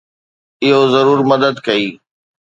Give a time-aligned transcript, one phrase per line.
[0.63, 1.85] اهو ضرور مدد ڪئي.